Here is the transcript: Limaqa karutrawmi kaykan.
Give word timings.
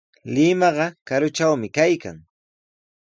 Limaqa 0.33 0.87
karutrawmi 1.07 1.67
kaykan. 1.75 2.17